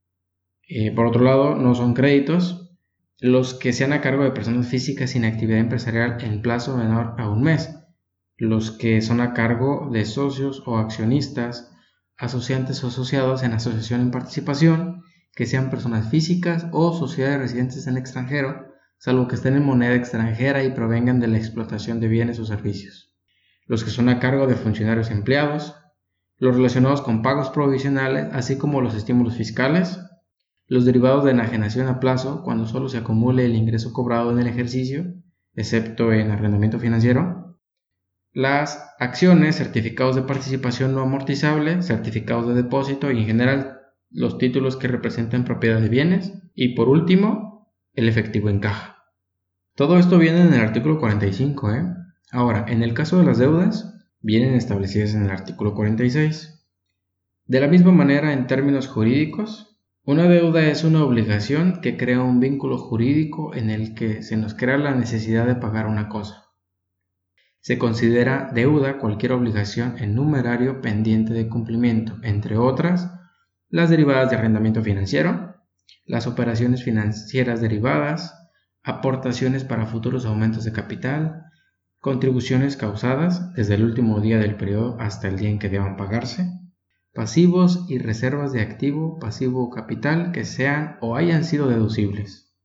Eh, 0.67 0.93
por 0.93 1.07
otro 1.07 1.24
lado, 1.24 1.55
no 1.55 1.75
son 1.75 1.93
créditos, 1.93 2.77
los 3.19 3.53
que 3.53 3.74
sean 3.74 3.93
a 3.93 4.01
cargo 4.01 4.24
de 4.24 4.31
personas 4.31 4.67
físicas 4.67 5.12
sin 5.12 5.25
actividad 5.25 5.60
empresarial 5.60 6.17
en 6.22 6.41
plazo 6.41 6.77
menor 6.77 7.15
a 7.17 7.29
un 7.29 7.41
mes, 7.41 7.75
los 8.38 8.72
que 8.72 9.01
son 9.01 9.22
a 9.22 9.34
cargo 9.34 9.89
de 9.91 10.05
socios 10.05 10.62
o 10.67 10.77
accionistas, 10.77 11.72
asociantes 12.17 12.84
o 12.84 12.88
asociados 12.88 13.43
en 13.43 13.53
asociación 13.53 14.01
en 14.01 14.12
participación, 14.12 15.03
que 15.34 15.46
sean 15.46 15.69
personas 15.69 16.10
físicas 16.10 16.67
o 16.72 16.93
sociedades 16.93 17.39
residentes 17.39 17.88
en 17.88 17.93
el 17.93 18.00
extranjero, 18.00 18.74
salvo 18.98 19.27
que 19.27 19.36
estén 19.36 19.55
en 19.55 19.65
moneda 19.65 19.96
extranjera 19.96 20.63
y 20.63 20.72
provengan 20.72 21.19
de 21.19 21.27
la 21.27 21.38
explotación 21.38 22.00
de 22.00 22.07
bienes 22.07 22.39
o 22.39 22.46
servicios, 22.46 23.06
los 23.67 23.83
que 23.83 23.91
son 23.91 24.09
a 24.09 24.19
cargo 24.19 24.47
de 24.47 24.55
funcionarios 24.55 25.12
empleados, 25.12 25.75
los 26.38 26.55
relacionados 26.55 27.01
con 27.01 27.21
pagos 27.21 27.50
provisionales, 27.50 28.27
así 28.31 28.57
como 28.57 28.81
los 28.81 28.95
estímulos 28.95 29.36
fiscales, 29.36 30.00
los 30.67 30.86
derivados 30.86 31.24
de 31.24 31.31
enajenación 31.31 31.88
a 31.88 32.00
plazo 32.00 32.43
cuando 32.43 32.65
solo 32.65 32.89
se 32.89 32.97
acumule 32.97 33.45
el 33.45 33.55
ingreso 33.55 33.93
cobrado 33.93 34.31
en 34.31 34.39
el 34.39 34.47
ejercicio, 34.47 35.13
excepto 35.53 36.13
en 36.13 36.31
arrendamiento 36.31 36.79
financiero, 36.79 37.59
las 38.33 38.93
acciones, 39.00 39.55
certificados 39.55 40.15
de 40.15 40.21
participación 40.21 40.93
no 40.93 41.01
amortizable, 41.01 41.81
certificados 41.81 42.47
de 42.47 42.53
depósito 42.53 43.12
y 43.12 43.19
en 43.19 43.25
general 43.25 43.79
los 44.12 44.38
títulos 44.38 44.77
que 44.77 44.88
representen 44.88 45.43
propiedad 45.43 45.81
de 45.81 45.89
bienes 45.89 46.33
y 46.53 46.75
por 46.75 46.88
último 46.88 47.74
el 47.93 48.07
efectivo 48.07 48.50
en 48.50 48.59
caja. 48.59 48.97
Todo 49.75 49.97
esto 49.97 50.19
viene 50.19 50.41
en 50.41 50.53
el 50.53 50.62
artículo 50.62 51.00
45. 51.00 51.71
¿eh? 51.71 51.96
Ahora, 52.31 52.65
en 52.67 52.84
el 52.84 52.93
caso 52.93 53.19
de 53.19 53.25
las 53.25 53.38
deudas, 53.38 53.96
vienen 54.22 54.53
establecidas 54.53 55.13
en 55.13 55.24
el 55.24 55.31
artículo 55.31 55.74
46. 55.74 56.65
De 57.46 57.60
la 57.62 57.67
misma 57.67 57.93
manera, 57.93 58.34
en 58.34 58.48
términos 58.48 58.88
jurídicos, 58.88 59.79
una 60.03 60.24
deuda 60.24 60.67
es 60.67 60.84
una 60.84 61.03
obligación 61.03 61.79
que 61.81 61.98
crea 61.98 62.22
un 62.22 62.39
vínculo 62.39 62.77
jurídico 62.77 63.55
en 63.55 63.69
el 63.69 63.93
que 63.93 64.24
se 64.24 64.36
nos 64.38 64.53
crea 64.53 64.77
la 64.77 64.96
necesidad 64.96 65.46
de 65.46 65.55
pagar 65.55 65.88
una 65.88 66.10
cosa. 66.10 66.46
Se 67.62 67.77
considera 67.77 68.50
deuda 68.53 69.00
cualquier 69.00 69.34
obligación 69.34 69.98
en 69.98 70.15
numerario 70.15 70.81
pendiente 70.81 71.34
de 71.34 71.50
cumplimiento, 71.50 72.17
entre 72.24 72.57
otras, 72.57 73.12
las 73.69 73.89
derivadas 73.89 74.29
de 74.29 74.38
arrendamiento 74.38 74.81
financiero, 74.81 75.55
las 76.05 76.27
operaciones 76.27 76.84
financieras 76.84 77.60
derivadas, 77.60 78.34
aportaciones 78.84 79.65
para 79.65 79.86
futuros 79.86 80.25
aumentos 80.25 80.63
de 80.63 80.72
capital, 80.72 81.46
contribuciones 82.07 82.77
causadas 82.77 83.53
desde 83.53 83.75
el 83.75 83.83
último 83.83 84.21
día 84.21 84.37
del 84.37 84.55
periodo 84.55 84.95
hasta 84.97 85.27
el 85.27 85.37
día 85.37 85.49
en 85.49 85.59
que 85.59 85.67
deban 85.67 85.97
pagarse, 85.97 86.49
pasivos 87.13 87.83
y 87.89 87.97
reservas 87.97 88.53
de 88.53 88.61
activo, 88.61 89.19
pasivo 89.19 89.61
o 89.61 89.69
capital 89.69 90.31
que 90.31 90.45
sean 90.45 90.95
o 91.01 91.17
hayan 91.17 91.43
sido 91.43 91.67
deducibles. 91.67 92.55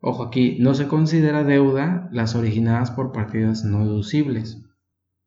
Ojo 0.00 0.22
aquí, 0.22 0.58
no 0.60 0.74
se 0.74 0.86
considera 0.86 1.44
deuda 1.44 2.10
las 2.12 2.34
originadas 2.34 2.90
por 2.90 3.12
partidas 3.12 3.64
no 3.64 3.86
deducibles, 3.86 4.66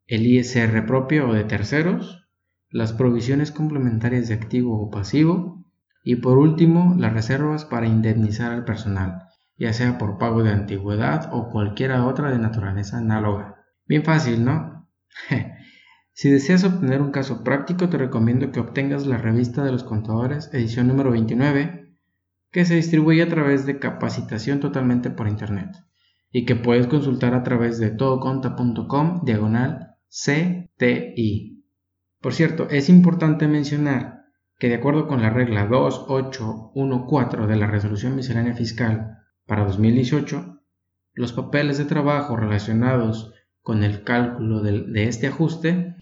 el 0.06 0.24
ISR 0.24 0.86
propio 0.86 1.28
o 1.28 1.34
de 1.34 1.42
terceros, 1.42 2.28
las 2.70 2.92
provisiones 2.92 3.50
complementarias 3.50 4.28
de 4.28 4.34
activo 4.34 4.80
o 4.80 4.92
pasivo 4.92 5.66
y 6.04 6.14
por 6.14 6.38
último 6.38 6.94
las 6.96 7.12
reservas 7.12 7.64
para 7.64 7.88
indemnizar 7.88 8.52
al 8.52 8.64
personal, 8.64 9.30
ya 9.56 9.72
sea 9.72 9.98
por 9.98 10.18
pago 10.18 10.42
de 10.42 10.50
antigüedad 10.50 11.30
o 11.32 11.50
cualquiera 11.50 12.06
otra 12.06 12.30
de 12.30 12.38
naturaleza 12.38 12.98
análoga. 12.98 13.56
Bien 13.86 14.02
fácil, 14.02 14.44
¿no? 14.44 14.88
si 16.12 16.30
deseas 16.30 16.64
obtener 16.64 17.00
un 17.00 17.12
caso 17.12 17.44
práctico, 17.44 17.88
te 17.88 17.98
recomiendo 17.98 18.50
que 18.50 18.60
obtengas 18.60 19.06
la 19.06 19.18
revista 19.18 19.64
de 19.64 19.72
los 19.72 19.84
contadores, 19.84 20.50
edición 20.52 20.88
número 20.88 21.10
29, 21.10 21.94
que 22.50 22.64
se 22.64 22.76
distribuye 22.76 23.22
a 23.22 23.28
través 23.28 23.66
de 23.66 23.78
capacitación 23.78 24.60
totalmente 24.60 25.10
por 25.10 25.28
Internet 25.28 25.70
y 26.30 26.44
que 26.44 26.56
puedes 26.56 26.86
consultar 26.88 27.34
a 27.34 27.42
través 27.44 27.78
de 27.78 27.90
todoconta.com 27.90 29.24
diagonal 29.24 29.94
CTI. 30.08 31.64
Por 32.20 32.34
cierto, 32.34 32.68
es 32.70 32.88
importante 32.88 33.46
mencionar 33.46 34.24
que 34.58 34.68
de 34.68 34.76
acuerdo 34.76 35.06
con 35.06 35.22
la 35.22 35.30
regla 35.30 35.66
2814 35.66 37.46
de 37.46 37.56
la 37.56 37.66
resolución 37.66 38.16
miscelánea 38.16 38.54
fiscal 38.54 39.23
para 39.46 39.64
2018, 39.64 40.60
los 41.14 41.32
papeles 41.32 41.78
de 41.78 41.84
trabajo 41.84 42.36
relacionados 42.36 43.32
con 43.62 43.82
el 43.82 44.02
cálculo 44.02 44.62
de, 44.62 45.04
este 45.04 45.28
ajuste 45.28 45.96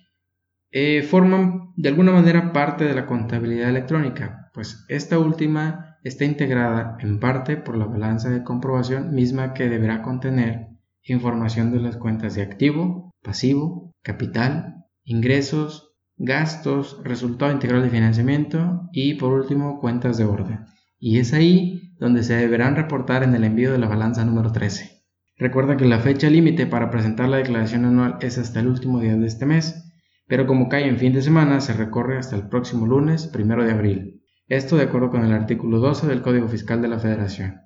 eh, 0.70 1.02
forman 1.02 1.72
de 1.76 1.88
alguna 1.90 2.12
manera 2.12 2.52
parte 2.52 2.84
de 2.84 2.94
la 2.94 3.06
contabilidad 3.06 3.68
electrónica, 3.68 4.50
pues 4.52 4.84
esta 4.88 5.18
última 5.18 5.98
está 6.02 6.24
integrada 6.24 6.96
en 7.00 7.20
parte 7.20 7.56
por 7.56 7.76
la 7.76 7.86
balanza 7.86 8.30
de 8.30 8.42
comprobación 8.42 9.14
misma 9.14 9.54
que 9.54 9.68
deberá 9.68 10.02
contener 10.02 10.68
información 11.02 11.72
de 11.72 11.80
las 11.80 11.96
cuentas 11.96 12.34
de 12.34 12.42
activo, 12.42 13.12
pasivo, 13.22 13.92
capital, 14.02 14.84
ingresos, 15.04 15.94
gastos, 16.16 17.00
resultado 17.04 17.52
integral 17.52 17.82
de 17.82 17.90
financiamiento 17.90 18.88
y 18.92 19.14
por 19.14 19.32
último 19.32 19.80
cuentas 19.80 20.16
de 20.18 20.24
orden. 20.24 20.66
Y 20.98 21.18
es 21.18 21.32
ahí 21.32 21.81
donde 22.02 22.24
se 22.24 22.34
deberán 22.34 22.74
reportar 22.74 23.22
en 23.22 23.32
el 23.36 23.44
envío 23.44 23.70
de 23.70 23.78
la 23.78 23.86
balanza 23.86 24.24
número 24.24 24.50
13. 24.50 25.04
Recuerda 25.36 25.76
que 25.76 25.84
la 25.84 26.00
fecha 26.00 26.28
límite 26.28 26.66
para 26.66 26.90
presentar 26.90 27.28
la 27.28 27.36
declaración 27.36 27.84
anual 27.84 28.18
es 28.20 28.38
hasta 28.38 28.58
el 28.58 28.66
último 28.66 28.98
día 28.98 29.14
de 29.14 29.24
este 29.24 29.46
mes, 29.46 29.88
pero 30.26 30.48
como 30.48 30.68
cae 30.68 30.88
en 30.88 30.98
fin 30.98 31.12
de 31.12 31.22
semana 31.22 31.60
se 31.60 31.74
recorre 31.74 32.18
hasta 32.18 32.34
el 32.34 32.48
próximo 32.48 32.86
lunes, 32.86 33.28
primero 33.28 33.64
de 33.64 33.70
abril. 33.70 34.20
Esto 34.48 34.76
de 34.76 34.82
acuerdo 34.82 35.10
con 35.10 35.24
el 35.24 35.32
artículo 35.32 35.78
12 35.78 36.08
del 36.08 36.22
Código 36.22 36.48
Fiscal 36.48 36.82
de 36.82 36.88
la 36.88 36.98
Federación. 36.98 37.60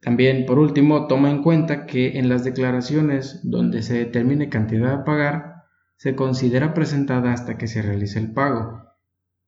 También, 0.00 0.46
por 0.46 0.60
último, 0.60 1.08
toma 1.08 1.32
en 1.32 1.42
cuenta 1.42 1.86
que 1.86 2.16
en 2.20 2.28
las 2.28 2.44
declaraciones 2.44 3.40
donde 3.42 3.82
se 3.82 3.94
determine 3.94 4.50
cantidad 4.50 4.92
a 4.92 5.04
pagar, 5.04 5.64
se 5.96 6.14
considera 6.14 6.74
presentada 6.74 7.32
hasta 7.32 7.58
que 7.58 7.66
se 7.66 7.82
realice 7.82 8.20
el 8.20 8.32
pago, 8.32 8.83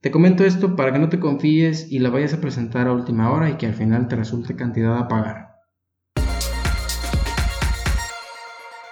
te 0.00 0.10
comento 0.10 0.44
esto 0.44 0.76
para 0.76 0.92
que 0.92 0.98
no 0.98 1.08
te 1.08 1.18
confíes 1.18 1.90
y 1.90 1.98
la 1.98 2.10
vayas 2.10 2.34
a 2.34 2.40
presentar 2.40 2.86
a 2.86 2.92
última 2.92 3.30
hora 3.30 3.50
y 3.50 3.54
que 3.54 3.66
al 3.66 3.74
final 3.74 4.08
te 4.08 4.16
resulte 4.16 4.56
cantidad 4.56 4.96
a 4.98 5.08
pagar. 5.08 5.46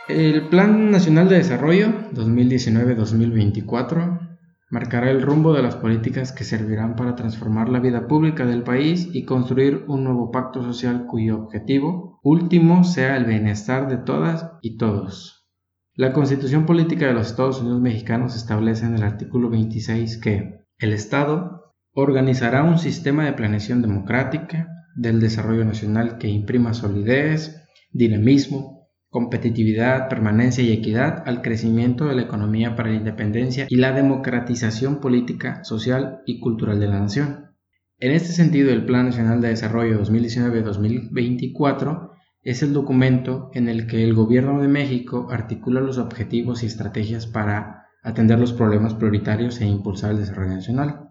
El 0.08 0.48
Plan 0.48 0.90
Nacional 0.90 1.28
de 1.28 1.36
Desarrollo 1.36 2.10
2019-2024 2.12 4.36
marcará 4.70 5.10
el 5.10 5.22
rumbo 5.22 5.52
de 5.52 5.62
las 5.62 5.76
políticas 5.76 6.32
que 6.32 6.44
servirán 6.44 6.96
para 6.96 7.14
transformar 7.14 7.68
la 7.68 7.80
vida 7.80 8.06
pública 8.06 8.44
del 8.44 8.64
país 8.64 9.08
y 9.12 9.24
construir 9.24 9.84
un 9.86 10.04
nuevo 10.04 10.30
pacto 10.30 10.62
social 10.62 11.06
cuyo 11.06 11.38
objetivo 11.38 12.20
último 12.22 12.84
sea 12.84 13.16
el 13.16 13.24
bienestar 13.24 13.88
de 13.88 13.98
todas 13.98 14.50
y 14.62 14.78
todos. 14.78 15.46
La 15.94 16.12
Constitución 16.12 16.66
Política 16.66 17.06
de 17.06 17.14
los 17.14 17.28
Estados 17.28 17.60
Unidos 17.60 17.80
Mexicanos 17.80 18.34
establece 18.34 18.84
en 18.84 18.96
el 18.96 19.04
artículo 19.04 19.48
26 19.48 20.18
que 20.18 20.63
el 20.78 20.92
Estado 20.92 21.74
organizará 21.92 22.64
un 22.64 22.78
sistema 22.78 23.24
de 23.24 23.32
planeación 23.32 23.82
democrática 23.82 24.68
del 24.96 25.20
desarrollo 25.20 25.64
nacional 25.64 26.18
que 26.18 26.28
imprima 26.28 26.74
solidez, 26.74 27.62
dinamismo, 27.92 28.90
competitividad, 29.08 30.08
permanencia 30.08 30.64
y 30.64 30.72
equidad 30.72 31.22
al 31.26 31.40
crecimiento 31.40 32.06
de 32.06 32.16
la 32.16 32.22
economía 32.22 32.74
para 32.74 32.90
la 32.90 32.96
independencia 32.96 33.66
y 33.68 33.76
la 33.76 33.92
democratización 33.92 35.00
política, 35.00 35.62
social 35.62 36.22
y 36.26 36.40
cultural 36.40 36.80
de 36.80 36.88
la 36.88 36.98
nación. 36.98 37.52
En 38.00 38.10
este 38.10 38.32
sentido, 38.32 38.72
el 38.72 38.84
Plan 38.84 39.06
Nacional 39.06 39.40
de 39.40 39.48
Desarrollo 39.48 40.02
2019-2024 40.02 42.10
es 42.42 42.62
el 42.64 42.72
documento 42.72 43.50
en 43.54 43.68
el 43.68 43.86
que 43.86 44.02
el 44.02 44.14
Gobierno 44.14 44.60
de 44.60 44.68
México 44.68 45.28
articula 45.30 45.80
los 45.80 45.98
objetivos 45.98 46.62
y 46.62 46.66
estrategias 46.66 47.28
para 47.28 47.83
atender 48.04 48.38
los 48.38 48.52
problemas 48.52 48.94
prioritarios 48.94 49.60
e 49.60 49.66
impulsar 49.66 50.12
el 50.12 50.18
desarrollo 50.18 50.54
nacional. 50.54 51.10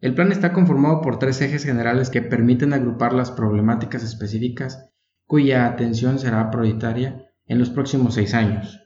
El 0.00 0.14
plan 0.14 0.30
está 0.30 0.52
conformado 0.52 1.02
por 1.02 1.18
tres 1.18 1.40
ejes 1.42 1.64
generales 1.64 2.08
que 2.08 2.22
permiten 2.22 2.72
agrupar 2.72 3.12
las 3.12 3.32
problemáticas 3.32 4.04
específicas 4.04 4.90
cuya 5.26 5.66
atención 5.66 6.18
será 6.18 6.50
prioritaria 6.50 7.26
en 7.46 7.58
los 7.58 7.70
próximos 7.70 8.14
seis 8.14 8.32
años. 8.32 8.80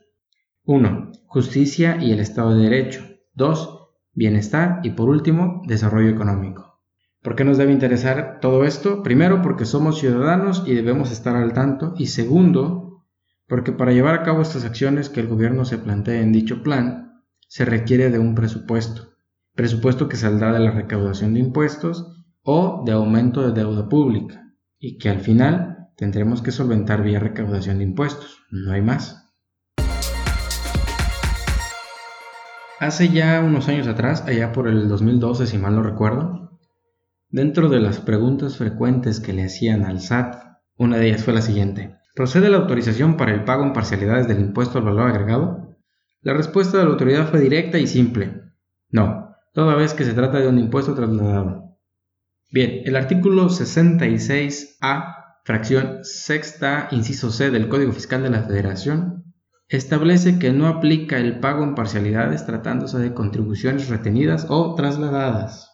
1. 0.65 1.11
Justicia 1.27 1.97
y 2.01 2.11
el 2.11 2.19
Estado 2.19 2.55
de 2.55 2.63
Derecho. 2.63 3.03
2. 3.35 3.79
Bienestar 4.13 4.79
y 4.83 4.91
por 4.91 5.09
último, 5.09 5.61
desarrollo 5.67 6.09
económico. 6.09 6.81
¿Por 7.21 7.35
qué 7.35 7.45
nos 7.45 7.57
debe 7.57 7.71
interesar 7.71 8.39
todo 8.41 8.65
esto? 8.65 9.03
Primero, 9.03 9.41
porque 9.41 9.65
somos 9.65 9.99
ciudadanos 9.99 10.63
y 10.65 10.73
debemos 10.73 11.11
estar 11.11 11.35
al 11.35 11.53
tanto. 11.53 11.93
Y 11.97 12.07
segundo, 12.07 12.92
porque 13.47 13.71
para 13.71 13.91
llevar 13.91 14.15
a 14.15 14.23
cabo 14.23 14.41
estas 14.41 14.65
acciones 14.65 15.09
que 15.09 15.19
el 15.19 15.27
gobierno 15.27 15.65
se 15.65 15.77
plantea 15.77 16.21
en 16.21 16.31
dicho 16.31 16.63
plan, 16.63 17.23
se 17.47 17.65
requiere 17.65 18.09
de 18.09 18.19
un 18.19 18.35
presupuesto, 18.35 19.13
presupuesto 19.53 20.09
que 20.09 20.17
saldrá 20.17 20.51
de 20.53 20.59
la 20.59 20.71
recaudación 20.71 21.33
de 21.33 21.39
impuestos 21.39 22.25
o 22.41 22.83
de 22.85 22.93
aumento 22.93 23.45
de 23.45 23.53
deuda 23.53 23.87
pública, 23.87 24.53
y 24.79 24.97
que 24.97 25.09
al 25.09 25.19
final 25.19 25.89
tendremos 25.95 26.41
que 26.41 26.51
solventar 26.51 27.03
vía 27.03 27.19
recaudación 27.19 27.77
de 27.77 27.83
impuestos, 27.83 28.39
no 28.49 28.71
hay 28.71 28.81
más. 28.81 29.23
Hace 32.79 33.09
ya 33.09 33.39
unos 33.39 33.69
años 33.69 33.87
atrás, 33.87 34.25
allá 34.27 34.51
por 34.51 34.67
el 34.67 34.89
2012 34.89 35.47
si 35.47 35.57
mal 35.57 35.75
no 35.75 35.83
recuerdo, 35.83 36.59
dentro 37.29 37.69
de 37.69 37.79
las 37.79 37.99
preguntas 37.99 38.57
frecuentes 38.57 39.19
que 39.19 39.31
le 39.31 39.45
hacían 39.45 39.85
al 39.85 40.01
SAT, 40.01 40.35
una 40.77 40.97
de 40.97 41.07
ellas 41.07 41.23
fue 41.23 41.33
la 41.33 41.41
siguiente. 41.41 41.95
¿Procede 42.13 42.49
la 42.49 42.57
autorización 42.57 43.17
para 43.17 43.33
el 43.33 43.43
pago 43.43 43.63
en 43.63 43.73
parcialidades 43.73 44.27
del 44.27 44.39
impuesto 44.39 44.77
al 44.77 44.85
valor 44.85 45.09
agregado? 45.09 45.75
La 46.21 46.33
respuesta 46.33 46.77
de 46.77 46.83
la 46.83 46.91
autoridad 46.91 47.27
fue 47.27 47.39
directa 47.39 47.79
y 47.79 47.87
simple. 47.87 48.43
No, 48.89 49.35
toda 49.51 49.75
vez 49.75 49.95
que 49.95 50.05
se 50.05 50.13
trata 50.13 50.39
de 50.39 50.47
un 50.47 50.59
impuesto 50.59 50.93
trasladado. 50.93 51.75
Bien, 52.51 52.81
el 52.85 52.95
artículo 52.95 53.49
66A, 53.49 55.15
fracción 55.43 56.03
sexta, 56.03 56.87
inciso 56.91 57.31
C 57.31 57.49
del 57.49 57.67
Código 57.67 57.91
Fiscal 57.91 58.21
de 58.21 58.29
la 58.29 58.43
Federación, 58.43 59.33
establece 59.67 60.37
que 60.37 60.51
no 60.51 60.67
aplica 60.67 61.17
el 61.17 61.39
pago 61.39 61.63
en 61.63 61.73
parcialidades 61.73 62.45
tratándose 62.45 62.99
de 62.99 63.15
contribuciones 63.15 63.89
retenidas 63.89 64.45
o 64.49 64.75
trasladadas. 64.75 65.71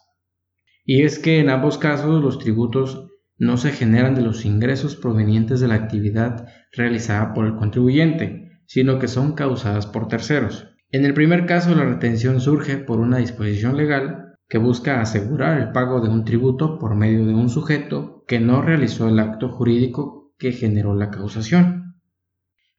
Y 0.86 1.02
es 1.02 1.18
que 1.18 1.38
en 1.38 1.50
ambos 1.50 1.76
casos 1.76 2.22
los 2.24 2.38
tributos 2.38 3.09
no 3.40 3.56
se 3.56 3.72
generan 3.72 4.14
de 4.14 4.20
los 4.20 4.44
ingresos 4.44 4.96
provenientes 4.96 5.60
de 5.60 5.68
la 5.68 5.74
actividad 5.74 6.46
realizada 6.72 7.32
por 7.32 7.46
el 7.46 7.56
contribuyente, 7.56 8.60
sino 8.66 8.98
que 8.98 9.08
son 9.08 9.32
causadas 9.32 9.86
por 9.86 10.08
terceros. 10.08 10.68
En 10.92 11.06
el 11.06 11.14
primer 11.14 11.46
caso, 11.46 11.74
la 11.74 11.86
retención 11.86 12.40
surge 12.40 12.76
por 12.76 13.00
una 13.00 13.16
disposición 13.16 13.78
legal 13.78 14.36
que 14.46 14.58
busca 14.58 15.00
asegurar 15.00 15.58
el 15.58 15.72
pago 15.72 16.02
de 16.02 16.10
un 16.10 16.24
tributo 16.24 16.78
por 16.78 16.94
medio 16.94 17.24
de 17.24 17.34
un 17.34 17.48
sujeto 17.48 18.24
que 18.28 18.40
no 18.40 18.60
realizó 18.60 19.08
el 19.08 19.18
acto 19.18 19.48
jurídico 19.48 20.34
que 20.38 20.52
generó 20.52 20.94
la 20.94 21.10
causación. 21.10 21.96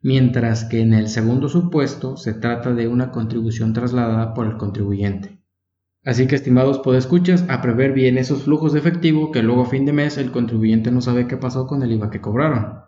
mientras 0.03 0.65
que 0.65 0.81
en 0.81 0.93
el 0.93 1.09
segundo 1.09 1.49
supuesto 1.49 2.17
se 2.17 2.33
trata 2.33 2.73
de 2.73 2.87
una 2.87 3.11
contribución 3.11 3.73
trasladada 3.73 4.33
por 4.33 4.47
el 4.47 4.57
contribuyente. 4.57 5.40
Así 6.03 6.25
que, 6.25 6.35
estimados 6.35 6.79
podescuchas, 6.79 7.45
a 7.47 7.61
prever 7.61 7.93
bien 7.93 8.17
esos 8.17 8.43
flujos 8.43 8.73
de 8.73 8.79
efectivo 8.79 9.31
que 9.31 9.43
luego 9.43 9.61
a 9.61 9.69
fin 9.69 9.85
de 9.85 9.93
mes 9.93 10.17
el 10.17 10.31
contribuyente 10.31 10.91
no 10.91 11.01
sabe 11.01 11.27
qué 11.27 11.37
pasó 11.37 11.67
con 11.67 11.83
el 11.83 11.91
IVA 11.91 12.09
que 12.09 12.21
cobraron. 12.21 12.79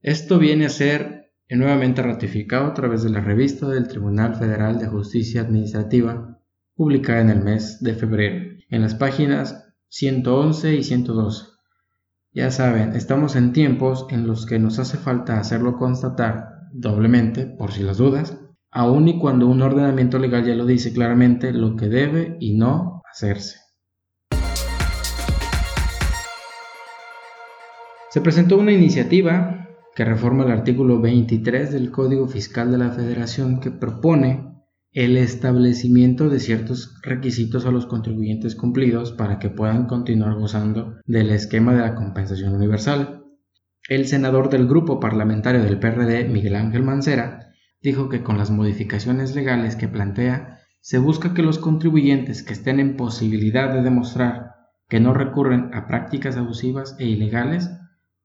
Esto 0.00 0.38
viene 0.38 0.66
a 0.66 0.70
ser 0.70 1.32
nuevamente 1.48 2.02
ratificado 2.02 2.66
a 2.66 2.74
través 2.74 3.02
de 3.02 3.10
la 3.10 3.20
revista 3.20 3.68
del 3.68 3.88
Tribunal 3.88 4.34
Federal 4.34 4.78
de 4.78 4.86
Justicia 4.86 5.40
Administrativa, 5.40 6.38
publicada 6.74 7.22
en 7.22 7.30
el 7.30 7.40
mes 7.40 7.80
de 7.80 7.94
febrero, 7.94 8.58
en 8.68 8.82
las 8.82 8.94
páginas 8.94 9.74
111 9.88 10.74
y 10.74 10.82
112. 10.82 11.46
Ya 12.32 12.50
saben, 12.50 12.94
estamos 12.94 13.34
en 13.34 13.52
tiempos 13.52 14.06
en 14.10 14.26
los 14.26 14.44
que 14.44 14.58
nos 14.58 14.78
hace 14.78 14.98
falta 14.98 15.40
hacerlo 15.40 15.76
constatar 15.78 16.50
doblemente, 16.72 17.46
por 17.46 17.72
si 17.72 17.82
las 17.82 17.96
dudas, 17.96 18.38
aun 18.70 19.08
y 19.08 19.18
cuando 19.18 19.46
un 19.46 19.62
ordenamiento 19.62 20.18
legal 20.18 20.44
ya 20.44 20.54
lo 20.54 20.66
dice 20.66 20.92
claramente 20.92 21.52
lo 21.52 21.76
que 21.76 21.88
debe 21.88 22.36
y 22.40 22.56
no 22.56 23.02
hacerse. 23.10 23.58
Se 28.10 28.20
presentó 28.20 28.56
una 28.56 28.72
iniciativa 28.72 29.68
que 29.94 30.04
reforma 30.04 30.44
el 30.44 30.52
artículo 30.52 31.00
23 31.00 31.72
del 31.72 31.90
Código 31.90 32.26
Fiscal 32.26 32.70
de 32.70 32.78
la 32.78 32.90
Federación 32.90 33.60
que 33.60 33.70
propone 33.70 34.48
el 34.92 35.16
establecimiento 35.16 36.30
de 36.30 36.40
ciertos 36.40 36.94
requisitos 37.02 37.66
a 37.66 37.70
los 37.70 37.86
contribuyentes 37.86 38.54
cumplidos 38.54 39.12
para 39.12 39.38
que 39.38 39.50
puedan 39.50 39.86
continuar 39.86 40.34
gozando 40.34 40.96
del 41.04 41.30
esquema 41.30 41.74
de 41.74 41.82
la 41.82 41.94
compensación 41.94 42.54
universal. 42.54 43.24
El 43.88 44.06
senador 44.06 44.48
del 44.48 44.66
grupo 44.66 44.98
parlamentario 44.98 45.62
del 45.62 45.78
PRD, 45.78 46.28
Miguel 46.28 46.56
Ángel 46.56 46.82
Mancera, 46.82 47.47
dijo 47.80 48.08
que 48.08 48.22
con 48.22 48.38
las 48.38 48.50
modificaciones 48.50 49.34
legales 49.34 49.76
que 49.76 49.88
plantea, 49.88 50.58
se 50.80 50.98
busca 50.98 51.34
que 51.34 51.42
los 51.42 51.58
contribuyentes 51.58 52.42
que 52.42 52.52
estén 52.52 52.80
en 52.80 52.96
posibilidad 52.96 53.72
de 53.72 53.82
demostrar 53.82 54.54
que 54.88 55.00
no 55.00 55.12
recurren 55.12 55.70
a 55.74 55.86
prácticas 55.86 56.36
abusivas 56.36 56.96
e 56.98 57.06
ilegales 57.06 57.70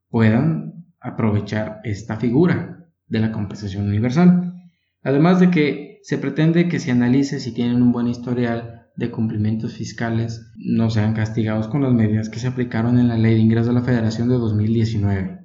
puedan 0.10 0.86
aprovechar 1.00 1.82
esta 1.84 2.18
figura 2.18 2.88
de 3.08 3.20
la 3.20 3.32
compensación 3.32 3.88
universal. 3.88 4.54
Además 5.04 5.40
de 5.40 5.52
que 5.52 6.00
se 6.04 6.18
pretende 6.18 6.70
que 6.70 6.80
se 6.80 6.92
analice 6.92 7.40
si 7.40 7.54
tienen 7.54 7.82
un 7.82 7.92
buen 7.92 8.08
historial 8.08 8.88
de 8.96 9.12
cumplimientos 9.12 9.74
fiscales, 9.74 10.52
no 10.56 10.90
sean 10.90 11.14
castigados 11.14 11.68
con 11.68 11.82
las 11.82 11.94
medidas 11.94 12.30
que 12.30 12.40
se 12.40 12.48
aplicaron 12.48 13.00
en 13.00 13.08
la 13.08 13.18
Ley 13.18 13.36
de 13.36 13.42
Ingresos 13.42 13.68
de 13.68 13.74
la 13.74 13.82
Federación 13.82 14.30
de 14.30 14.36
2019. 14.36 15.43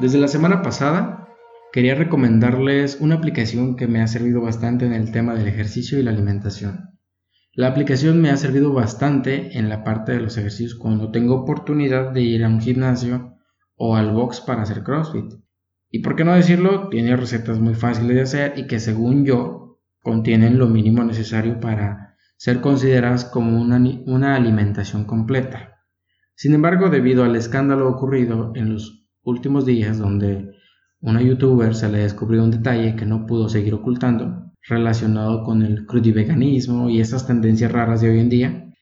Desde 0.00 0.18
la 0.18 0.28
semana 0.28 0.62
pasada 0.62 1.28
quería 1.74 1.94
recomendarles 1.94 2.98
una 3.00 3.16
aplicación 3.16 3.76
que 3.76 3.86
me 3.86 4.00
ha 4.00 4.06
servido 4.06 4.40
bastante 4.40 4.86
en 4.86 4.94
el 4.94 5.12
tema 5.12 5.34
del 5.34 5.46
ejercicio 5.46 5.98
y 5.98 6.02
la 6.02 6.10
alimentación. 6.10 6.98
La 7.52 7.66
aplicación 7.66 8.22
me 8.22 8.30
ha 8.30 8.38
servido 8.38 8.72
bastante 8.72 9.58
en 9.58 9.68
la 9.68 9.84
parte 9.84 10.12
de 10.12 10.20
los 10.20 10.38
ejercicios 10.38 10.74
cuando 10.74 11.10
tengo 11.10 11.34
oportunidad 11.34 12.12
de 12.12 12.22
ir 12.22 12.44
a 12.44 12.48
un 12.48 12.62
gimnasio 12.62 13.36
o 13.76 13.94
al 13.94 14.12
box 14.12 14.40
para 14.40 14.62
hacer 14.62 14.82
CrossFit. 14.82 15.34
Y 15.90 15.98
por 15.98 16.16
qué 16.16 16.24
no 16.24 16.34
decirlo, 16.34 16.88
tiene 16.88 17.14
recetas 17.14 17.58
muy 17.58 17.74
fáciles 17.74 18.16
de 18.16 18.22
hacer 18.22 18.54
y 18.56 18.66
que 18.68 18.80
según 18.80 19.26
yo 19.26 19.80
contienen 20.02 20.58
lo 20.58 20.66
mínimo 20.66 21.04
necesario 21.04 21.60
para 21.60 22.16
ser 22.38 22.62
consideradas 22.62 23.26
como 23.26 23.60
una, 23.60 23.78
una 24.06 24.34
alimentación 24.34 25.04
completa. 25.04 25.84
Sin 26.36 26.54
embargo, 26.54 26.88
debido 26.88 27.22
al 27.22 27.36
escándalo 27.36 27.86
ocurrido 27.86 28.52
en 28.54 28.72
los 28.72 28.99
últimos 29.22 29.66
días 29.66 29.98
donde 29.98 30.52
una 31.00 31.22
youtuber 31.22 31.74
se 31.74 31.88
le 31.88 31.98
descubrió 31.98 32.44
un 32.44 32.50
detalle 32.50 32.96
que 32.96 33.06
no 33.06 33.26
pudo 33.26 33.48
seguir 33.48 33.74
ocultando 33.74 34.52
relacionado 34.68 35.42
con 35.44 35.62
el 35.62 35.86
crudiveganismo 35.86 36.90
y 36.90 37.00
esas 37.00 37.26
tendencias 37.26 37.72
raras 37.72 38.00
de 38.00 38.10
hoy 38.10 38.20
en 38.20 38.28
día. 38.28 38.74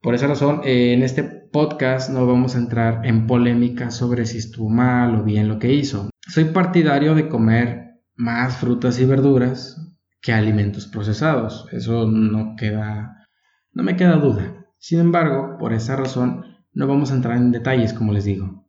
Por 0.00 0.14
esa 0.14 0.26
razón, 0.26 0.62
en 0.64 1.02
este 1.02 1.22
podcast 1.22 2.10
no 2.10 2.26
vamos 2.26 2.56
a 2.56 2.58
entrar 2.58 3.06
en 3.06 3.26
polémica 3.26 3.90
sobre 3.90 4.24
si 4.24 4.38
estuvo 4.38 4.68
mal 4.68 5.14
o 5.16 5.24
bien 5.24 5.48
lo 5.48 5.58
que 5.58 5.72
hizo. 5.72 6.10
Soy 6.26 6.46
partidario 6.46 7.14
de 7.14 7.28
comer 7.28 8.00
más 8.16 8.56
frutas 8.56 8.98
y 9.00 9.04
verduras 9.04 9.94
que 10.20 10.32
alimentos 10.32 10.86
procesados. 10.86 11.66
Eso 11.72 12.10
no 12.10 12.54
queda, 12.56 13.28
no 13.72 13.82
me 13.82 13.96
queda 13.96 14.16
duda. 14.16 14.66
Sin 14.78 15.00
embargo, 15.00 15.56
por 15.58 15.72
esa 15.72 15.96
razón 15.96 16.44
no 16.72 16.86
vamos 16.86 17.12
a 17.12 17.14
entrar 17.14 17.36
en 17.36 17.52
detalles, 17.52 17.92
como 17.92 18.12
les 18.12 18.24
digo. 18.24 18.61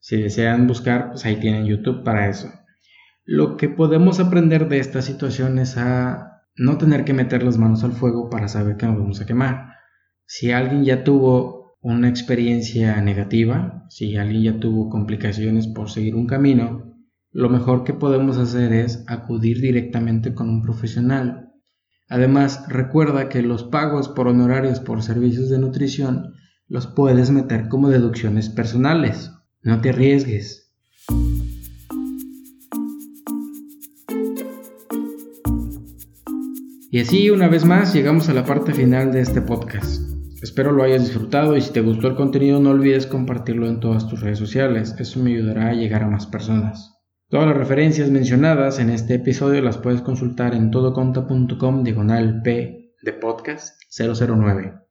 Si 0.00 0.20
desean 0.20 0.66
buscar, 0.66 1.10
pues 1.10 1.24
ahí 1.24 1.36
tienen 1.36 1.66
YouTube 1.66 2.02
para 2.02 2.28
eso. 2.28 2.50
Lo 3.24 3.56
que 3.56 3.68
podemos 3.68 4.18
aprender 4.18 4.68
de 4.68 4.78
esta 4.78 5.02
situación 5.02 5.58
es 5.58 5.76
a 5.76 6.42
no 6.56 6.78
tener 6.78 7.04
que 7.04 7.12
meter 7.12 7.42
las 7.42 7.58
manos 7.58 7.84
al 7.84 7.92
fuego 7.92 8.28
para 8.28 8.48
saber 8.48 8.76
que 8.76 8.86
nos 8.86 8.98
vamos 8.98 9.20
a 9.20 9.26
quemar. 9.26 9.74
Si 10.26 10.50
alguien 10.50 10.84
ya 10.84 11.04
tuvo 11.04 11.76
una 11.80 12.08
experiencia 12.08 13.00
negativa, 13.00 13.86
si 13.88 14.16
alguien 14.16 14.42
ya 14.42 14.60
tuvo 14.60 14.90
complicaciones 14.90 15.68
por 15.68 15.90
seguir 15.90 16.14
un 16.14 16.26
camino, 16.26 16.96
lo 17.32 17.48
mejor 17.48 17.84
que 17.84 17.94
podemos 17.94 18.38
hacer 18.38 18.72
es 18.72 19.04
acudir 19.06 19.60
directamente 19.60 20.34
con 20.34 20.48
un 20.48 20.62
profesional. 20.62 21.52
Además, 22.08 22.64
recuerda 22.68 23.28
que 23.28 23.42
los 23.42 23.64
pagos 23.64 24.08
por 24.08 24.26
honorarios 24.26 24.80
por 24.80 25.02
servicios 25.02 25.48
de 25.48 25.58
nutrición 25.58 26.34
los 26.66 26.86
puedes 26.88 27.30
meter 27.30 27.68
como 27.68 27.88
deducciones 27.88 28.48
personales. 28.48 29.30
No 29.62 29.78
te 29.82 29.90
arriesgues. 29.90 30.72
Y 36.90 36.98
así 36.98 37.28
una 37.28 37.48
vez 37.48 37.66
más 37.66 37.92
llegamos 37.92 38.30
a 38.30 38.34
la 38.34 38.46
parte 38.46 38.72
final 38.72 39.12
de 39.12 39.20
este 39.20 39.42
podcast. 39.42 40.02
Espero 40.42 40.72
lo 40.72 40.82
hayas 40.82 41.04
disfrutado 41.04 41.56
y 41.56 41.60
si 41.60 41.72
te 41.72 41.82
gustó 41.82 42.08
el 42.08 42.16
contenido 42.16 42.58
no 42.58 42.70
olvides 42.70 43.06
compartirlo 43.06 43.68
en 43.68 43.80
todas 43.80 44.08
tus 44.08 44.22
redes 44.22 44.38
sociales, 44.38 44.96
eso 44.98 45.20
me 45.20 45.30
ayudará 45.30 45.68
a 45.68 45.74
llegar 45.74 46.04
a 46.04 46.08
más 46.08 46.26
personas. 46.26 46.96
Todas 47.28 47.46
las 47.46 47.58
referencias 47.58 48.10
mencionadas 48.10 48.78
en 48.78 48.88
este 48.88 49.16
episodio 49.16 49.60
las 49.60 49.76
puedes 49.76 50.00
consultar 50.00 50.54
en 50.54 50.70
todoconta.com 50.70 51.84
diagonal 51.84 52.40
P 52.42 52.94
de 53.02 53.12
podcast 53.12 53.78
009. 53.96 54.89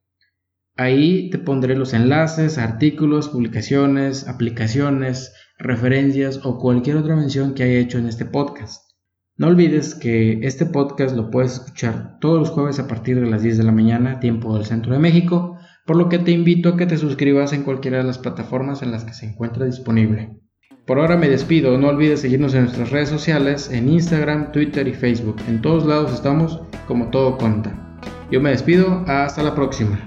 Ahí 0.79 1.29
te 1.29 1.37
pondré 1.39 1.75
los 1.75 1.93
enlaces, 1.93 2.57
artículos, 2.57 3.27
publicaciones, 3.27 4.29
aplicaciones, 4.29 5.33
referencias 5.57 6.39
o 6.45 6.57
cualquier 6.57 6.95
otra 6.95 7.17
mención 7.17 7.53
que 7.53 7.63
haya 7.63 7.79
hecho 7.79 7.97
en 7.97 8.07
este 8.07 8.23
podcast. 8.23 8.89
No 9.35 9.47
olvides 9.47 9.93
que 9.93 10.39
este 10.41 10.65
podcast 10.65 11.17
lo 11.17 11.31
puedes 11.31 11.55
escuchar 11.55 12.17
todos 12.21 12.39
los 12.39 12.49
jueves 12.51 12.79
a 12.79 12.87
partir 12.87 13.19
de 13.19 13.29
las 13.29 13.41
10 13.43 13.57
de 13.57 13.63
la 13.65 13.73
mañana, 13.73 14.21
tiempo 14.21 14.55
del 14.55 14.65
centro 14.65 14.93
de 14.93 14.99
México, 14.99 15.57
por 15.85 15.97
lo 15.97 16.07
que 16.07 16.17
te 16.17 16.31
invito 16.31 16.69
a 16.69 16.77
que 16.77 16.85
te 16.85 16.97
suscribas 16.97 17.51
en 17.51 17.63
cualquiera 17.63 17.97
de 17.97 18.05
las 18.05 18.17
plataformas 18.17 18.81
en 18.81 18.91
las 18.91 19.03
que 19.03 19.13
se 19.13 19.25
encuentra 19.25 19.65
disponible. 19.65 20.39
Por 20.87 20.99
ahora 20.99 21.17
me 21.17 21.27
despido, 21.27 21.77
no 21.77 21.89
olvides 21.89 22.21
seguirnos 22.21 22.53
en 22.53 22.61
nuestras 22.61 22.89
redes 22.91 23.09
sociales, 23.09 23.69
en 23.69 23.89
Instagram, 23.89 24.53
Twitter 24.53 24.87
y 24.87 24.93
Facebook. 24.93 25.41
En 25.49 25.61
todos 25.61 25.85
lados 25.85 26.13
estamos 26.13 26.61
como 26.87 27.09
todo 27.09 27.37
cuenta. 27.37 27.99
Yo 28.31 28.39
me 28.39 28.51
despido, 28.51 29.03
hasta 29.07 29.43
la 29.43 29.53
próxima. 29.55 30.01